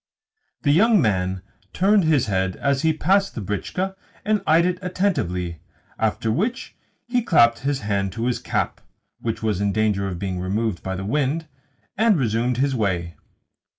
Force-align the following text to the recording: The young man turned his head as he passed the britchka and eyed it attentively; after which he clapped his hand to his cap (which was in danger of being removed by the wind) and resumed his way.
The 0.63 0.71
young 0.71 0.99
man 0.99 1.43
turned 1.73 2.05
his 2.05 2.25
head 2.25 2.55
as 2.55 2.81
he 2.81 2.91
passed 2.91 3.35
the 3.35 3.39
britchka 3.41 3.93
and 4.25 4.41
eyed 4.47 4.65
it 4.65 4.79
attentively; 4.81 5.59
after 5.99 6.31
which 6.31 6.75
he 7.05 7.21
clapped 7.21 7.59
his 7.59 7.81
hand 7.81 8.11
to 8.13 8.25
his 8.25 8.39
cap 8.39 8.81
(which 9.19 9.43
was 9.43 9.61
in 9.61 9.71
danger 9.71 10.07
of 10.07 10.17
being 10.17 10.39
removed 10.39 10.81
by 10.81 10.95
the 10.95 11.05
wind) 11.05 11.45
and 11.99 12.17
resumed 12.17 12.57
his 12.57 12.73
way. 12.73 13.13